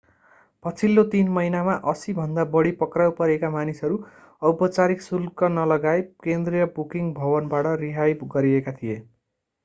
[0.65, 3.99] पछिल्लो 3 महिनामा 80 भन्दा बढी पक्राउ परेका मानिसहरू
[4.41, 8.97] औपचारिक शुल्क नलगाई केन्द्रीय बुकिङ भवनबाट रिहाई गरिएका थिए